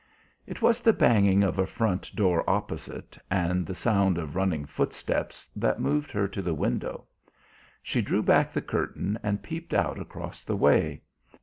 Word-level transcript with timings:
It 0.47 0.63
was 0.63 0.81
the 0.81 0.93
banging 0.93 1.43
of 1.43 1.59
a 1.59 1.67
front 1.67 2.15
door 2.15 2.43
opposite 2.49 3.19
and 3.29 3.67
the 3.67 3.75
sound 3.75 4.17
of 4.17 4.35
running 4.35 4.65
footsteps 4.65 5.47
that 5.55 5.79
moved 5.79 6.09
her 6.09 6.27
to 6.29 6.41
the 6.41 6.55
window. 6.55 7.05
She 7.83 8.01
drew 8.01 8.23
back 8.23 8.51
the 8.51 8.63
curtain 8.63 9.19
and 9.21 9.43
peeped 9.43 9.75
out 9.75 9.99
across 9.99 10.43
the 10.43 10.57
way. 10.57 11.03